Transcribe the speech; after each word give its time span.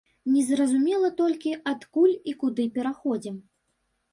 Незразумела 0.35 1.11
толькі, 1.19 1.53
адкуль 1.73 2.15
і 2.33 2.33
куды 2.45 2.67
пераходзім. 2.79 3.35